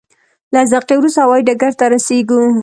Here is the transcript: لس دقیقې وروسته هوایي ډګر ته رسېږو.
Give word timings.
لس 0.53 0.67
دقیقې 0.73 0.95
وروسته 0.97 1.19
هوایي 1.23 1.43
ډګر 1.47 1.73
ته 1.79 1.85
رسېږو. 1.93 2.41